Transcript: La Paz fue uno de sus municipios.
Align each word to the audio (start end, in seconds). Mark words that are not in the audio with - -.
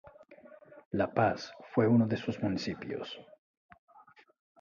La 0.89 1.07
Paz 1.13 1.53
fue 1.75 1.85
uno 1.87 2.07
de 2.07 2.17
sus 2.17 2.41
municipios. 2.41 3.19